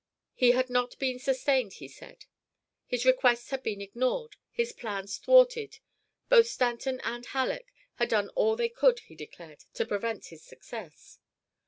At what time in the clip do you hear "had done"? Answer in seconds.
7.97-8.29